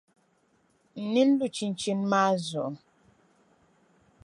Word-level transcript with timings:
N 1.01 1.03
nin 1.13 1.29
lu 1.37 1.47
chinchini 1.55 2.05
maa 2.11 2.31
zuɣu. 2.47 2.75